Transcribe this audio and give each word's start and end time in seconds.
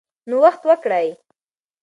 نوښت 0.29 0.61
وکړئ. 0.69 1.07